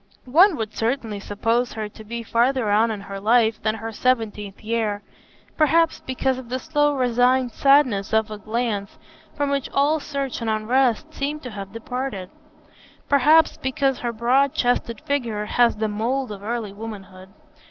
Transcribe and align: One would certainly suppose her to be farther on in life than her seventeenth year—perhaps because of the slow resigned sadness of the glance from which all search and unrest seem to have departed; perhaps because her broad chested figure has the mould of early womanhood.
One 0.25 0.55
would 0.55 0.73
certainly 0.73 1.19
suppose 1.19 1.73
her 1.73 1.87
to 1.87 2.03
be 2.03 2.23
farther 2.23 2.71
on 2.71 2.89
in 2.89 3.05
life 3.21 3.61
than 3.61 3.75
her 3.75 3.91
seventeenth 3.91 4.63
year—perhaps 4.63 5.99
because 5.99 6.39
of 6.39 6.49
the 6.49 6.57
slow 6.57 6.95
resigned 6.95 7.51
sadness 7.51 8.11
of 8.11 8.27
the 8.27 8.37
glance 8.37 8.97
from 9.35 9.51
which 9.51 9.69
all 9.71 9.99
search 9.99 10.41
and 10.41 10.49
unrest 10.49 11.13
seem 11.13 11.39
to 11.41 11.51
have 11.51 11.71
departed; 11.71 12.31
perhaps 13.07 13.57
because 13.57 13.99
her 13.99 14.11
broad 14.11 14.55
chested 14.55 15.01
figure 15.01 15.45
has 15.45 15.75
the 15.75 15.87
mould 15.87 16.31
of 16.31 16.41
early 16.43 16.73
womanhood. 16.73 17.29